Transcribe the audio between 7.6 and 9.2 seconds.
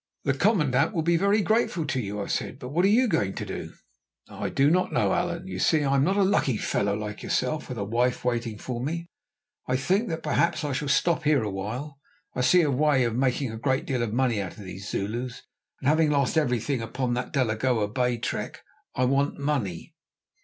with a wife waiting for me.